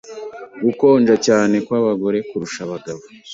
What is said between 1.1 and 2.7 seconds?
cyane kw’abagore kurusha